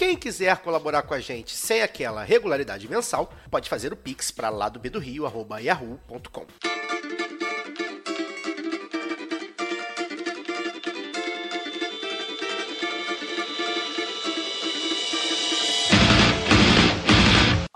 [0.00, 4.48] Quem quiser colaborar com a gente sem aquela regularidade mensal, pode fazer o pix para
[4.48, 6.46] lá do yahoo.com.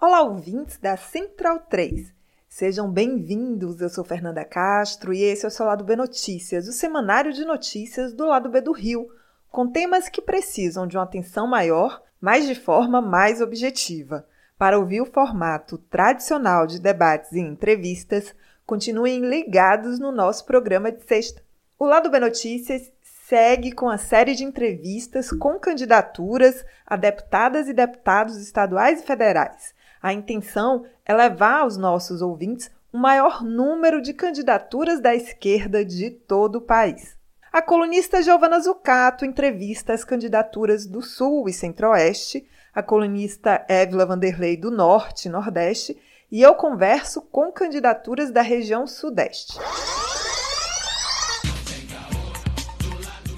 [0.00, 2.10] Olá, ouvintes da Central 3.
[2.48, 3.82] Sejam bem-vindos.
[3.82, 7.44] Eu sou Fernanda Castro e esse é o seu Lado B Notícias, o semanário de
[7.44, 9.06] notícias do Lado B do Rio,
[9.50, 14.26] com temas que precisam de uma atenção maior mas de forma mais objetiva.
[14.56, 21.04] Para ouvir o formato tradicional de debates e entrevistas, continuem ligados no nosso programa de
[21.04, 21.42] sexta.
[21.78, 27.74] O Lado B Notícias segue com a série de entrevistas com candidaturas a deputadas e
[27.74, 29.74] deputados estaduais e federais.
[30.00, 36.10] A intenção é levar aos nossos ouvintes o maior número de candidaturas da esquerda de
[36.10, 37.18] todo o país.
[37.54, 44.56] A colunista Giovana Zucato entrevista as candidaturas do Sul e Centro-Oeste, a colunista Évila Vanderlei
[44.56, 45.96] do Norte e Nordeste,
[46.32, 49.56] e eu converso com candidaturas da região Sudeste.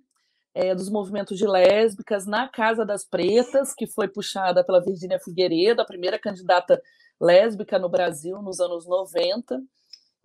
[0.52, 5.80] é, dos movimentos de lésbicas na Casa das Pretas, que foi puxada pela Virgínia Figueiredo,
[5.80, 6.80] a primeira candidata
[7.20, 9.60] lésbica no Brasil nos anos 90.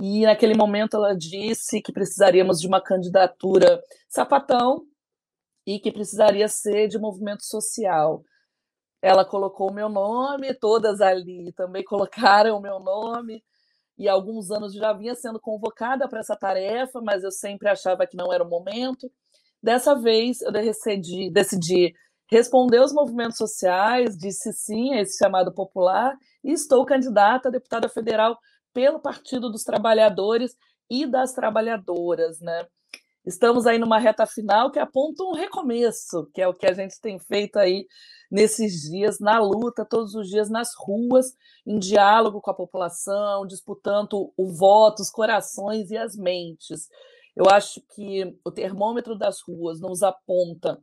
[0.01, 4.81] E naquele momento ela disse que precisaríamos de uma candidatura sapatão,
[5.66, 8.24] e que precisaria ser de movimento social.
[9.02, 13.44] Ela colocou o meu nome, todas ali também colocaram o meu nome,
[13.98, 18.06] e há alguns anos já vinha sendo convocada para essa tarefa, mas eu sempre achava
[18.06, 19.09] que não era o momento.
[19.64, 21.94] Dessa vez eu decidi, decidi
[22.30, 27.88] responder aos movimentos sociais, disse sim a esse chamado popular, e estou candidata a deputada
[27.88, 28.38] federal
[28.74, 30.56] pelo Partido dos Trabalhadores
[30.90, 32.68] e das Trabalhadoras, né?
[33.25, 37.02] Estamos aí numa reta final que aponta um recomeço, que é o que a gente
[37.02, 37.88] tem feito aí
[38.29, 41.26] nesses dias, na luta, todos os dias nas ruas,
[41.66, 46.88] em diálogo com a população, disputando o voto, os corações e as mentes.
[47.35, 50.79] Eu acho que o termômetro das ruas nos aponta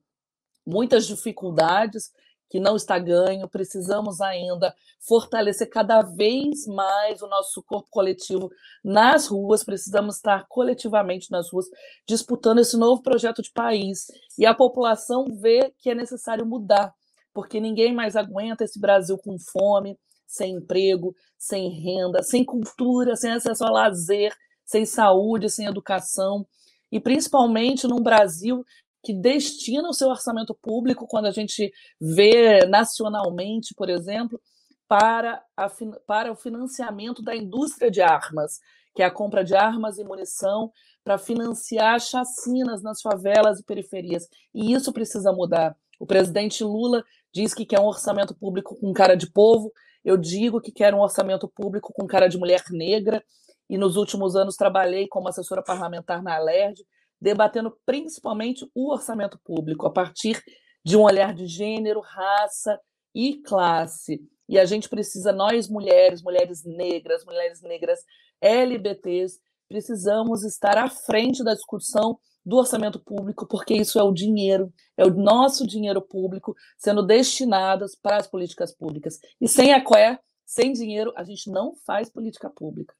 [0.66, 2.11] muitas dificuldades
[2.52, 8.50] que não está ganho, precisamos ainda fortalecer cada vez mais o nosso corpo coletivo
[8.84, 11.64] nas ruas, precisamos estar coletivamente nas ruas
[12.06, 14.04] disputando esse novo projeto de país.
[14.38, 16.93] E a população vê que é necessário mudar,
[17.32, 23.32] porque ninguém mais aguenta esse Brasil com fome, sem emprego, sem renda, sem cultura, sem
[23.32, 26.46] acesso a lazer, sem saúde, sem educação.
[26.93, 28.62] e principalmente num Brasil
[29.02, 34.40] que destina o seu orçamento público, quando a gente vê nacionalmente, por exemplo,
[34.88, 35.70] para, a,
[36.06, 38.58] para o financiamento da indústria de armas,
[38.94, 40.70] que é a compra de armas e munição
[41.02, 44.28] para financiar chacinas nas favelas e periferias.
[44.54, 45.75] E isso precisa mudar.
[45.99, 47.02] O presidente Lula
[47.32, 49.72] diz que quer um orçamento público com cara de povo,
[50.04, 53.25] eu digo que quero um orçamento público com cara de mulher negra,
[53.70, 56.84] e nos últimos anos trabalhei como assessora parlamentar na Alerj,
[57.22, 60.42] debatendo principalmente o orçamento público, a partir
[60.84, 62.76] de um olhar de gênero, raça
[63.14, 64.20] e classe.
[64.48, 68.00] E a gente precisa, nós mulheres, mulheres negras, mulheres negras
[68.40, 69.38] LBTs,
[69.69, 75.04] precisamos estar à frente da discussão do orçamento público, porque isso é o dinheiro, é
[75.04, 79.20] o nosso dinheiro público sendo destinado para as políticas públicas.
[79.40, 82.92] E sem a COE, sem dinheiro, a gente não faz política pública.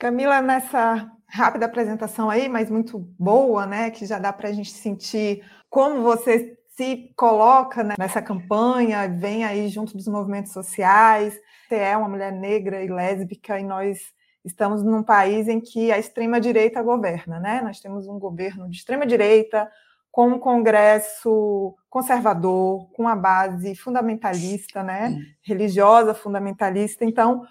[0.00, 4.70] Camila, nessa rápida apresentação aí, mas muito boa, né, que já dá para a gente
[4.70, 11.38] sentir como você se coloca né, nessa campanha, vem aí junto dos movimentos sociais,
[11.68, 13.98] você é uma mulher negra e lésbica e nós
[14.42, 17.60] estamos num país em que a extrema-direita governa, né?
[17.60, 19.70] Nós temos um governo de extrema-direita,
[20.10, 25.16] com um Congresso conservador, com uma base fundamentalista, né?
[25.42, 27.04] religiosa fundamentalista.
[27.04, 27.42] Então,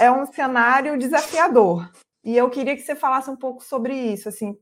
[0.00, 1.90] é um cenário desafiador.
[2.22, 4.28] E eu queria que você falasse um pouco sobre isso.
[4.28, 4.58] Assim,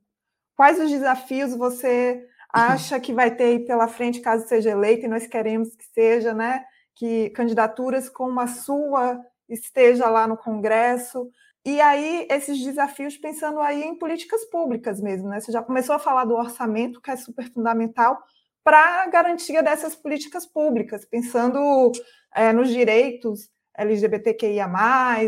[0.56, 5.06] quais os desafios você acha que vai ter aí pela frente caso seja eleito?
[5.06, 6.64] E nós queremos que seja, né?
[6.94, 11.30] Que candidaturas como a sua esteja lá no Congresso.
[11.64, 15.40] E aí, esses desafios pensando aí em políticas públicas mesmo, né?
[15.40, 18.20] Você já começou a falar do orçamento, que é super fundamental
[18.64, 21.92] para a garantia dessas políticas públicas, pensando
[22.34, 24.68] é, nos direitos LGBTQIA,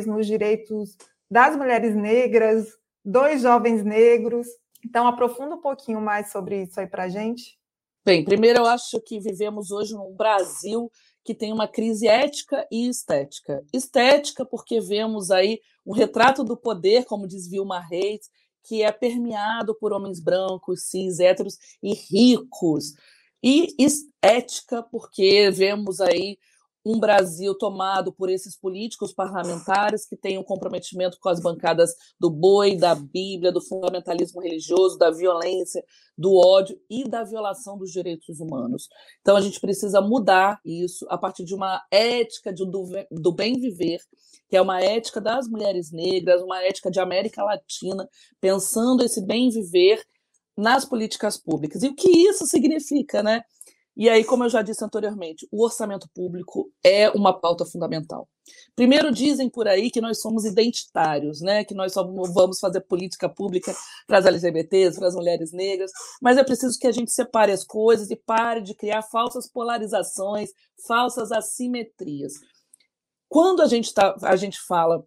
[0.06, 0.96] nos direitos
[1.30, 2.68] das mulheres negras,
[3.04, 4.46] dos jovens negros.
[4.84, 7.58] Então, aprofunda um pouquinho mais sobre isso aí para a gente.
[8.04, 10.90] Bem, primeiro eu acho que vivemos hoje num Brasil
[11.24, 13.64] que tem uma crise ética e estética.
[13.72, 18.30] Estética, porque vemos aí um retrato do poder, como diz Vilma Reis,
[18.62, 22.94] que é permeado por homens brancos, cis, héteros e ricos.
[23.42, 23.74] E
[24.22, 26.38] ética, porque vemos aí
[26.84, 32.30] um Brasil tomado por esses políticos parlamentares que têm um comprometimento com as bancadas do
[32.30, 35.82] boi, da Bíblia, do fundamentalismo religioso, da violência,
[36.16, 38.88] do ódio e da violação dos direitos humanos.
[39.20, 43.58] Então a gente precisa mudar isso a partir de uma ética de, do, do bem
[43.58, 44.00] viver,
[44.48, 48.06] que é uma ética das mulheres negras, uma ética de América Latina,
[48.40, 50.04] pensando esse bem viver
[50.56, 51.82] nas políticas públicas.
[51.82, 53.42] E o que isso significa, né?
[53.96, 58.28] E aí, como eu já disse anteriormente, o orçamento público é uma pauta fundamental.
[58.74, 61.64] Primeiro, dizem por aí que nós somos identitários, né?
[61.64, 63.72] que nós só vamos fazer política pública
[64.06, 67.64] para as LGBTs, para as mulheres negras, mas é preciso que a gente separe as
[67.64, 70.50] coisas e pare de criar falsas polarizações,
[70.86, 72.32] falsas assimetrias.
[73.28, 75.04] Quando a gente, tá, a gente fala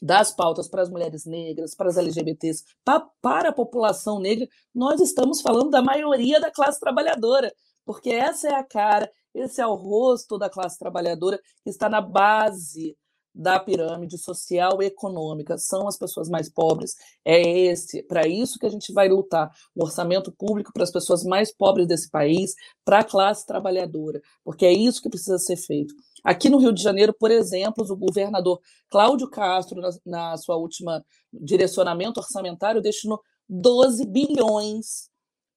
[0.00, 5.00] das pautas para as mulheres negras, para as LGBTs, para, para a população negra, nós
[5.00, 7.52] estamos falando da maioria da classe trabalhadora
[7.90, 12.00] porque essa é a cara, esse é o rosto da classe trabalhadora que está na
[12.00, 12.96] base
[13.34, 16.94] da pirâmide social e econômica, são as pessoas mais pobres.
[17.24, 21.24] É esse, para isso que a gente vai lutar, o orçamento público para as pessoas
[21.24, 22.54] mais pobres desse país,
[22.84, 25.92] para a classe trabalhadora, porque é isso que precisa ser feito.
[26.22, 31.04] Aqui no Rio de Janeiro, por exemplo, o governador Cláudio Castro, na, na sua última
[31.32, 35.09] direcionamento orçamentário, destinou 12 bilhões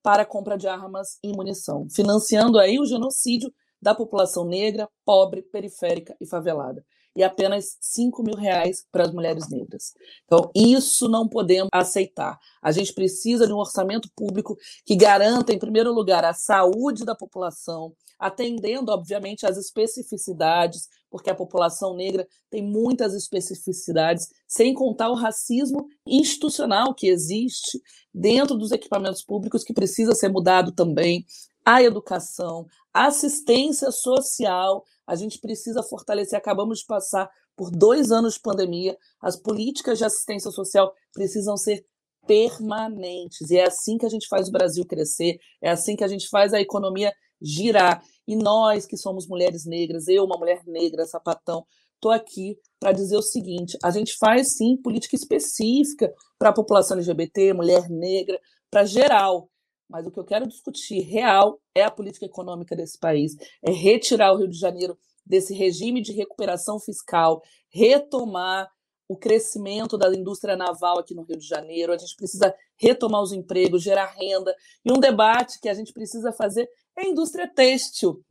[0.03, 6.15] para compra de armas e munição, financiando aí o genocídio da população negra, pobre, periférica
[6.19, 6.85] e favelada.
[7.15, 9.93] E apenas 5 mil reais para as mulheres negras.
[10.25, 12.39] Então, isso não podemos aceitar.
[12.61, 17.13] A gente precisa de um orçamento público que garanta, em primeiro lugar, a saúde da
[17.13, 25.13] população, atendendo, obviamente, às especificidades, porque a população negra tem muitas especificidades, sem contar o
[25.13, 27.79] racismo institucional que existe
[28.11, 31.23] dentro dos equipamentos públicos, que precisa ser mudado também,
[31.63, 36.35] a educação, a assistência social, a gente precisa fortalecer.
[36.35, 41.85] Acabamos de passar por dois anos de pandemia, as políticas de assistência social precisam ser
[42.25, 43.51] permanentes.
[43.51, 46.27] E é assim que a gente faz o Brasil crescer, é assim que a gente
[46.27, 48.03] faz a economia girar.
[48.27, 53.17] E nós que somos mulheres negras, eu, uma mulher negra, sapatão, estou aqui para dizer
[53.17, 58.39] o seguinte: a gente faz sim política específica para a população LGBT, mulher negra,
[58.71, 59.49] para geral.
[59.89, 64.33] Mas o que eu quero discutir real é a política econômica desse país, é retirar
[64.33, 68.69] o Rio de Janeiro desse regime de recuperação fiscal, retomar
[69.13, 73.31] o crescimento da indústria naval aqui no Rio de Janeiro, a gente precisa retomar os
[73.31, 74.53] empregos, gerar renda.
[74.83, 76.67] E um debate que a gente precisa fazer
[76.97, 78.23] é a indústria têxtil.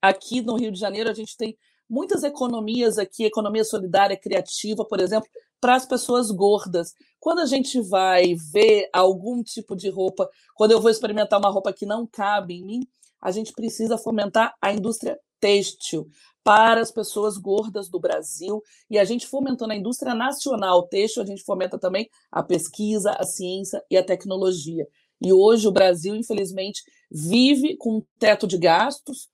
[0.00, 1.56] Aqui no Rio de Janeiro, a gente tem
[1.88, 5.28] muitas economias aqui, economia solidária, criativa, por exemplo,
[5.60, 6.94] para as pessoas gordas.
[7.20, 11.72] Quando a gente vai ver algum tipo de roupa, quando eu vou experimentar uma roupa
[11.72, 12.80] que não cabe em mim,
[13.20, 16.08] a gente precisa fomentar a indústria têxtil
[16.42, 18.62] para as pessoas gordas do Brasil.
[18.88, 23.24] E a gente fomentando a indústria nacional têxtil, a gente fomenta também a pesquisa, a
[23.24, 24.86] ciência e a tecnologia.
[25.20, 29.28] E hoje o Brasil, infelizmente, vive com um teto de gastos,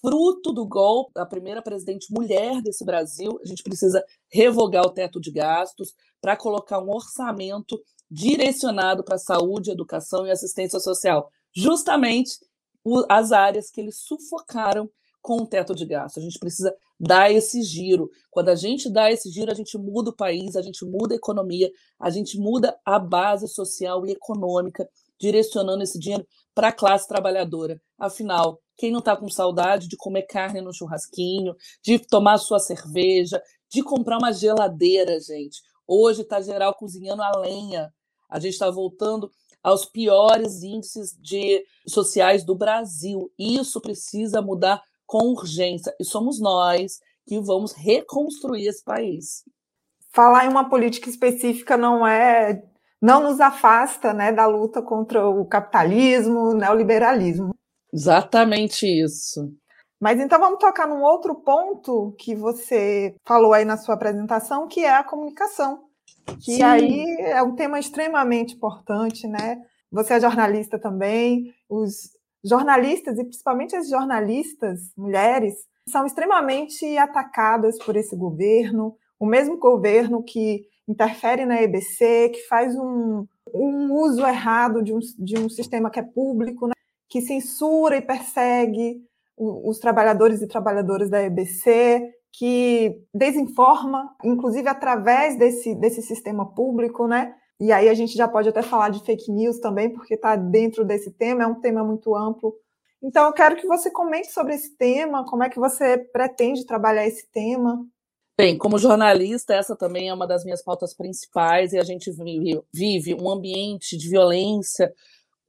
[0.00, 3.38] fruto do golpe da primeira presidente mulher desse Brasil.
[3.44, 9.70] A gente precisa revogar o teto de gastos para colocar um orçamento direcionado para saúde,
[9.70, 12.38] educação e assistência social, justamente
[13.08, 14.88] as áreas que eles sufocaram
[15.26, 16.22] com o teto de gastos.
[16.22, 18.08] A gente precisa dar esse giro.
[18.30, 21.16] Quando a gente dá esse giro, a gente muda o país, a gente muda a
[21.16, 21.68] economia,
[21.98, 27.82] a gente muda a base social e econômica, direcionando esse dinheiro para a classe trabalhadora.
[27.98, 33.42] Afinal, quem não está com saudade de comer carne no churrasquinho, de tomar sua cerveja,
[33.68, 35.60] de comprar uma geladeira, gente?
[35.88, 37.92] Hoje está geral cozinhando a lenha.
[38.30, 39.28] A gente está voltando
[39.60, 43.28] aos piores índices de sociais do Brasil.
[43.36, 45.94] Isso precisa mudar com urgência.
[46.00, 49.42] E somos nós que vamos reconstruir esse país.
[50.12, 52.62] Falar em uma política específica não é
[53.00, 57.54] não nos afasta né, da luta contra o capitalismo, o neoliberalismo.
[57.92, 59.52] Exatamente isso.
[60.00, 64.80] Mas então vamos tocar num outro ponto que você falou aí na sua apresentação, que
[64.80, 65.84] é a comunicação.
[66.40, 66.62] Que Sim.
[66.62, 69.62] aí é um tema extremamente importante, né?
[69.90, 72.10] Você é jornalista também, os
[72.48, 75.54] jornalistas, e principalmente as jornalistas mulheres,
[75.88, 82.76] são extremamente atacadas por esse governo, o mesmo governo que interfere na EBC, que faz
[82.76, 86.72] um, um uso errado de um, de um sistema que é público, né?
[87.08, 89.00] que censura e persegue
[89.38, 97.34] os trabalhadores e trabalhadoras da EBC, que desinforma, inclusive através desse, desse sistema público, né?
[97.58, 100.84] E aí a gente já pode até falar de fake news também, porque está dentro
[100.84, 102.54] desse tema, é um tema muito amplo.
[103.02, 107.06] Então, eu quero que você comente sobre esse tema, como é que você pretende trabalhar
[107.06, 107.78] esse tema.
[108.38, 112.10] Bem, como jornalista, essa também é uma das minhas pautas principais, e a gente
[112.72, 114.92] vive, um ambiente de violência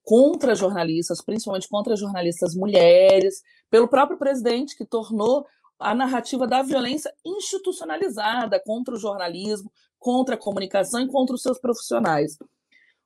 [0.03, 5.45] contra jornalistas, principalmente contra jornalistas mulheres, pelo próprio presidente, que tornou
[5.77, 11.59] a narrativa da violência institucionalizada contra o jornalismo, contra a comunicação e contra os seus
[11.59, 12.37] profissionais.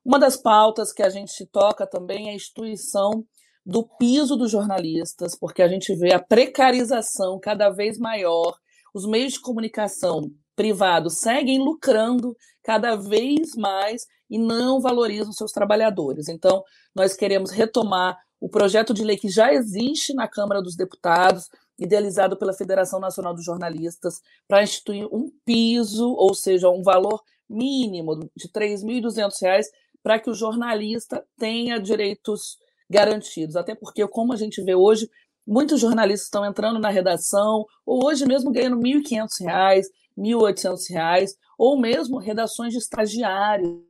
[0.04, 3.24] Uma das pautas que a gente toca também é a instituição
[3.64, 8.56] do piso dos jornalistas, porque a gente vê a precarização cada vez maior,
[8.92, 16.28] os meios de comunicação privados seguem lucrando cada vez mais e não valorizam seus trabalhadores.
[16.28, 16.62] Então,
[16.94, 21.48] nós queremos retomar o projeto de lei que já existe na Câmara dos Deputados,
[21.78, 28.16] idealizado pela Federação Nacional dos Jornalistas, para instituir um piso, ou seja, um valor mínimo
[28.36, 29.64] de R$ 3.200
[30.02, 32.58] para que o jornalista tenha direitos
[32.90, 33.56] garantidos.
[33.56, 35.08] Até porque, como a gente vê hoje,
[35.46, 39.82] muitos jornalistas estão entrando na redação, ou hoje mesmo ganhando R$ 1.500, R$
[40.18, 43.80] 1.800, ou mesmo redações de estagiários.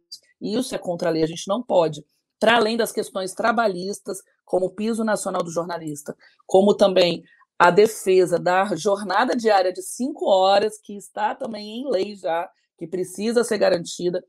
[0.41, 2.05] E isso é contra a lei, a gente não pode.
[2.39, 6.15] Para além das questões trabalhistas, como o piso nacional do jornalista,
[6.47, 7.23] como também
[7.63, 12.89] a defesa da jornada diária de cinco horas, que está também em lei já, que
[12.89, 14.21] precisa ser garantida,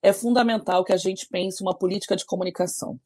[0.00, 2.98] é fundamental que a gente pense uma política de comunicação.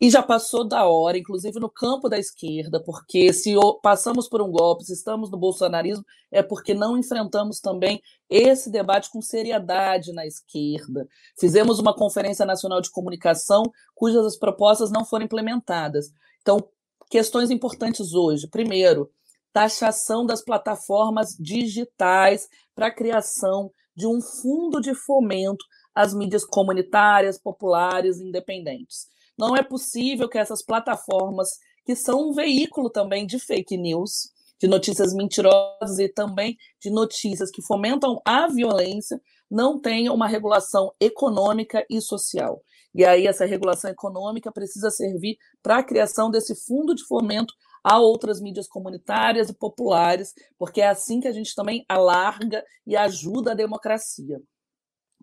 [0.00, 3.52] E já passou da hora, inclusive no campo da esquerda, porque se
[3.82, 9.10] passamos por um golpe, se estamos no bolsonarismo, é porque não enfrentamos também esse debate
[9.10, 11.08] com seriedade na esquerda.
[11.36, 16.12] Fizemos uma Conferência Nacional de Comunicação cujas propostas não foram implementadas.
[16.42, 16.60] Então,
[17.08, 18.48] questões importantes hoje.
[18.48, 19.10] Primeiro,
[19.52, 27.38] taxação das plataformas digitais para a criação de um fundo de fomento às mídias comunitárias,
[27.38, 29.06] populares e independentes.
[29.38, 31.48] Não é possível que essas plataformas,
[31.84, 37.50] que são um veículo também de fake news, de notícias mentirosas e também de notícias
[37.50, 42.60] que fomentam a violência, não tenham uma regulação econômica e social.
[42.94, 47.98] E aí essa regulação econômica precisa servir para a criação desse fundo de fomento a
[47.98, 53.52] outras mídias comunitárias e populares, porque é assim que a gente também alarga e ajuda
[53.52, 54.40] a democracia.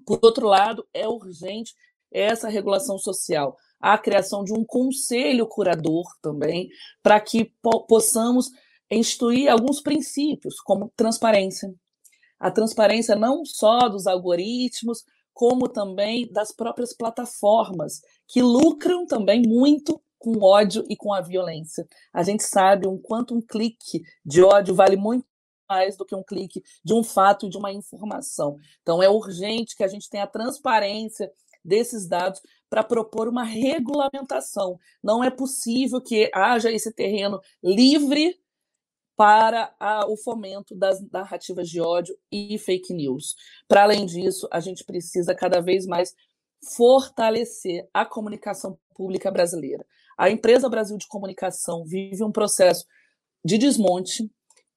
[0.05, 1.73] Por outro lado, é urgente
[2.11, 6.69] essa regulação social, a criação de um conselho curador também,
[7.01, 8.49] para que po possamos
[8.89, 11.73] instituir alguns princípios, como transparência.
[12.43, 20.01] A transparência não só dos algoritmos, como também das próprias plataformas, que lucram também muito
[20.19, 21.87] com ódio e com a violência.
[22.11, 25.25] A gente sabe um quanto um clique de ódio vale muito
[25.69, 28.57] mais do que um clique de um fato e de uma informação.
[28.81, 31.31] Então é urgente que a gente tenha a transparência
[31.63, 34.77] desses dados para propor uma regulamentação.
[35.01, 38.37] Não é possível que haja esse terreno livre
[39.15, 43.35] para a, o fomento das narrativas de ódio e fake news.
[43.67, 46.15] Para além disso, a gente precisa cada vez mais
[46.75, 49.85] fortalecer a comunicação pública brasileira.
[50.17, 52.85] A empresa Brasil de Comunicação vive um processo
[53.43, 54.31] de desmonte,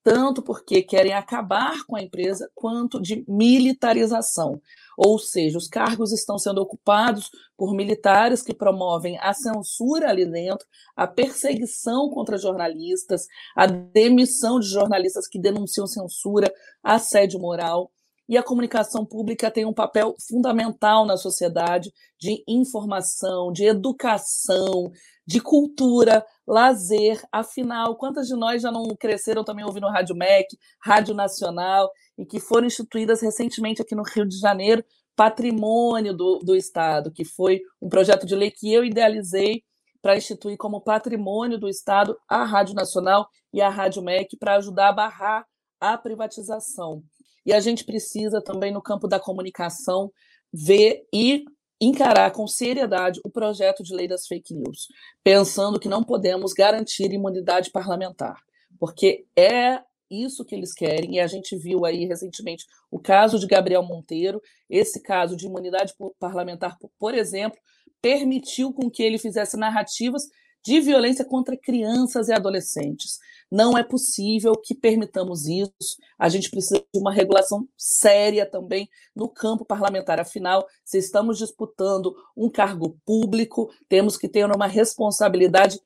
[0.06, 4.62] tanto porque querem acabar com a empresa, quanto de militarização.
[4.96, 10.64] Ou seja, os cargos estão sendo ocupados por militares que promovem a censura ali dentro,
[10.94, 17.90] a perseguição contra jornalistas, a demissão de jornalistas que denunciam censura, assédio moral.
[18.28, 24.90] E a comunicação pública tem um papel fundamental na sociedade de informação, de educação,
[25.26, 27.22] de cultura, lazer.
[27.30, 32.40] Afinal, quantas de nós já não cresceram também ouvindo Rádio MEC, Rádio Nacional, e que
[32.40, 37.88] foram instituídas recentemente aqui no Rio de Janeiro, patrimônio do, do Estado, que foi um
[37.88, 39.62] projeto de lei que eu idealizei
[40.02, 44.88] para instituir como patrimônio do Estado a Rádio Nacional e a Rádio MEC para ajudar
[44.88, 45.46] a barrar
[45.80, 47.02] a privatização.
[47.46, 50.10] E a gente precisa também, no campo da comunicação,
[50.52, 51.44] ver e
[51.80, 54.88] encarar com seriedade o projeto de lei das fake news,
[55.22, 58.40] pensando que não podemos garantir imunidade parlamentar,
[58.78, 63.46] porque é isso que eles querem, e a gente viu aí recentemente o caso de
[63.46, 67.58] Gabriel Monteiro, esse caso de imunidade parlamentar, por exemplo,
[68.00, 70.22] permitiu com que ele fizesse narrativas
[70.64, 73.18] de violência contra crianças e adolescentes.
[73.50, 75.96] Não é possível que permitamos isso.
[76.18, 80.18] A gente precisa de uma regulação séria também no campo parlamentar.
[80.18, 85.80] Afinal, se estamos disputando um cargo público, temos que ter uma responsabilidade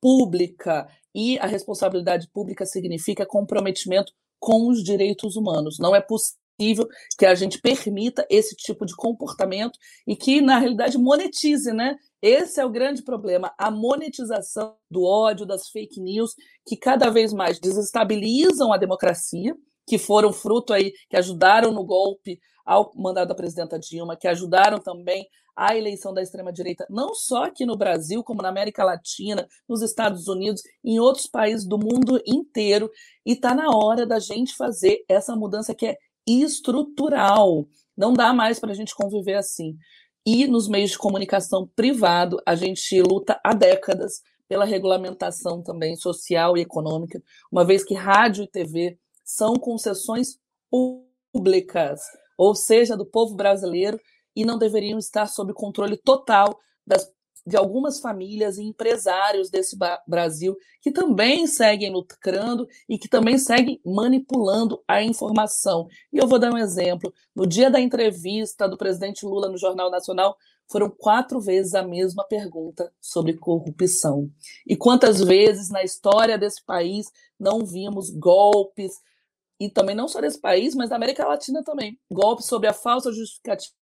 [0.00, 0.88] pública.
[1.14, 5.78] E a responsabilidade pública significa comprometimento com os direitos humanos.
[5.78, 6.38] Não é possível
[7.16, 11.96] que a gente permita esse tipo de comportamento e que, na realidade, monetize, né?
[12.20, 16.34] Esse é o grande problema, a monetização do ódio, das fake news,
[16.66, 19.54] que cada vez mais desestabilizam a democracia,
[19.86, 24.78] que foram fruto aí, que ajudaram no golpe ao mandato da presidenta Dilma, que ajudaram
[24.78, 29.82] também a eleição da extrema-direita, não só aqui no Brasil, como na América Latina, nos
[29.82, 32.88] Estados Unidos, em outros países do mundo inteiro.
[33.26, 35.96] E está na hora da gente fazer essa mudança que é
[36.28, 37.66] estrutural.
[37.96, 39.76] Não dá mais para a gente conviver assim.
[40.24, 46.56] E nos meios de comunicação privado, a gente luta há décadas pela regulamentação também social
[46.56, 50.38] e econômica, uma vez que rádio e TV são concessões
[50.70, 52.00] públicas,
[52.36, 54.00] ou seja, do povo brasileiro,
[54.34, 57.10] e não deveriam estar sob controle total das
[57.48, 59.74] de algumas famílias e empresários desse
[60.06, 65.88] Brasil que também seguem lucrando e que também seguem manipulando a informação.
[66.12, 67.12] E eu vou dar um exemplo.
[67.34, 70.36] No dia da entrevista do presidente Lula no Jornal Nacional,
[70.70, 74.30] foram quatro vezes a mesma pergunta sobre corrupção.
[74.66, 77.06] E quantas vezes na história desse país
[77.40, 78.92] não vimos golpes,
[79.58, 83.10] e também não só desse país, mas da América Latina também, golpes sobre a falsa
[83.10, 83.77] justificativa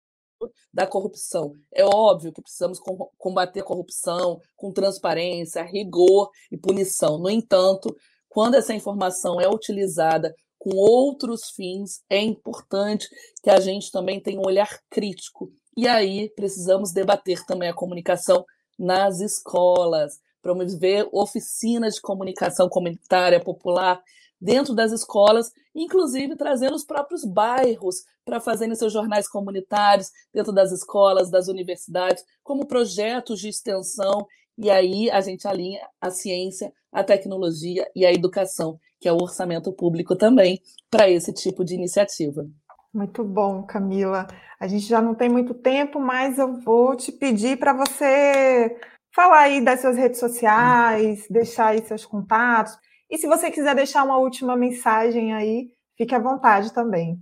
[0.72, 1.55] da corrupção.
[1.75, 2.79] É óbvio que precisamos
[3.16, 7.18] combater a corrupção com transparência, rigor e punição.
[7.18, 7.94] No entanto,
[8.29, 13.09] quando essa informação é utilizada com outros fins, é importante
[13.42, 15.51] que a gente também tenha um olhar crítico.
[15.77, 18.44] E aí precisamos debater também a comunicação
[18.79, 24.03] nas escolas, promover oficinas de comunicação comunitária popular
[24.40, 30.72] dentro das escolas, inclusive trazendo os próprios bairros para fazerem seus jornais comunitários dentro das
[30.72, 34.27] escolas, das universidades, como projetos de extensão.
[34.59, 39.22] E aí a gente alinha a ciência, a tecnologia e a educação, que é o
[39.22, 42.46] orçamento público também, para esse tipo de iniciativa.
[42.92, 44.27] Muito bom, Camila.
[44.59, 48.75] A gente já não tem muito tempo, mas eu vou te pedir para você
[49.14, 52.77] falar aí das suas redes sociais, deixar aí seus contatos.
[53.11, 57.21] E se você quiser deixar uma última mensagem aí, fique à vontade também.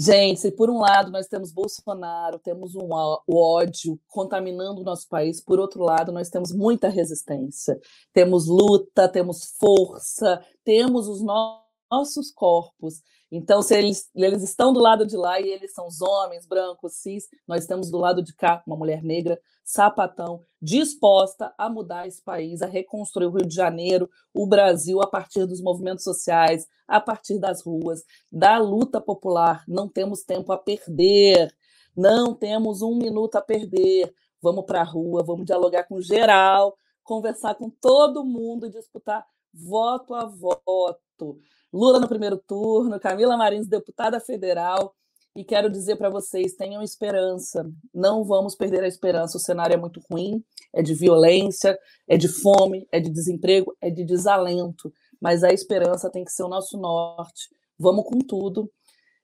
[0.00, 2.88] Gente, se por um lado nós temos Bolsonaro, temos um
[3.28, 7.76] ódio contaminando o nosso país, por outro lado nós temos muita resistência,
[8.12, 15.06] temos luta, temos força, temos os nossos corpos Então, se eles, eles estão do lado
[15.06, 18.62] de lá e eles são os homens brancos, cis, nós estamos do lado de cá,
[18.66, 24.08] uma mulher negra, sapatão, disposta a mudar esse país, a reconstruir o Rio de Janeiro,
[24.32, 29.62] o Brasil, a partir dos movimentos sociais, a partir das ruas, da luta popular.
[29.68, 31.54] Não temos tempo a perder,
[31.94, 34.14] não temos um minuto a perder.
[34.40, 40.14] Vamos para a rua, vamos dialogar com geral, conversar com todo mundo e disputar voto
[40.14, 41.40] a voto.
[41.72, 44.94] Lula no primeiro turno, Camila Marins, deputada federal.
[45.36, 49.36] E quero dizer para vocês: tenham esperança, não vamos perder a esperança.
[49.36, 51.78] O cenário é muito ruim, é de violência,
[52.08, 54.92] é de fome, é de desemprego, é de desalento.
[55.20, 57.48] Mas a esperança tem que ser o nosso norte.
[57.78, 58.70] Vamos com tudo.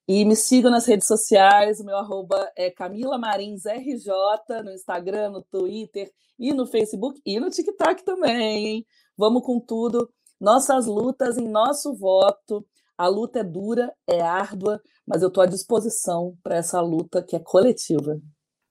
[0.07, 5.30] E me sigam nas redes sociais, o meu arroba é Camila Marins RJ, no Instagram,
[5.30, 8.87] no Twitter e no Facebook e no TikTok também, hein?
[9.16, 12.64] Vamos com tudo nossas lutas em nosso voto.
[12.97, 17.35] A luta é dura, é árdua, mas eu estou à disposição para essa luta que
[17.35, 18.20] é coletiva.